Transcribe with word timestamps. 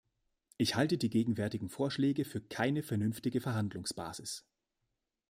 Ich 0.57 0.73
halte 0.73 0.97
die 0.97 1.11
gegenwärtigen 1.11 1.69
Vorschläge 1.69 2.25
für 2.25 2.41
keine 2.41 2.81
vernünftige 2.81 3.39
Verhandlungsbasis. 3.39 4.47